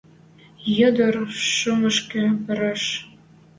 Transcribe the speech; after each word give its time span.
Ӹдӹр 0.87 1.15
шӱмӹшкӹ 1.53 2.23
пырыш. 2.43 2.83